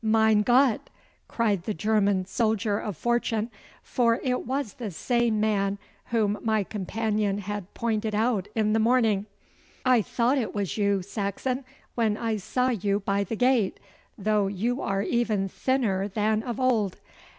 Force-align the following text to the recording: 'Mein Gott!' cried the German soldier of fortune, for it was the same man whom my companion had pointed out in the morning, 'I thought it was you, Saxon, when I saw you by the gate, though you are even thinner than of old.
'Mein 0.03 0.41
Gott!' 0.41 0.89
cried 1.27 1.65
the 1.65 1.75
German 1.75 2.25
soldier 2.25 2.79
of 2.79 2.97
fortune, 2.97 3.51
for 3.83 4.19
it 4.23 4.47
was 4.47 4.73
the 4.73 4.89
same 4.89 5.39
man 5.39 5.77
whom 6.05 6.39
my 6.41 6.63
companion 6.63 7.37
had 7.37 7.71
pointed 7.75 8.15
out 8.15 8.47
in 8.55 8.73
the 8.73 8.79
morning, 8.79 9.27
'I 9.85 10.01
thought 10.01 10.39
it 10.39 10.55
was 10.55 10.75
you, 10.75 11.03
Saxon, 11.03 11.63
when 11.93 12.17
I 12.17 12.37
saw 12.37 12.69
you 12.69 13.01
by 13.01 13.23
the 13.23 13.35
gate, 13.35 13.79
though 14.17 14.47
you 14.47 14.81
are 14.81 15.03
even 15.03 15.47
thinner 15.47 16.07
than 16.07 16.41
of 16.41 16.59
old. 16.59 16.97